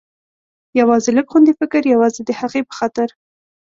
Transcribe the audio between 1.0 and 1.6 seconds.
لږ غوندې